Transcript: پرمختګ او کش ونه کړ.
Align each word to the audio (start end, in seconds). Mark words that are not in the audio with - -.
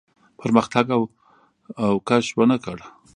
پرمختګ 0.39 0.85
او 1.83 1.93
کش 2.07 2.25
ونه 2.37 2.57
کړ. 2.63 2.77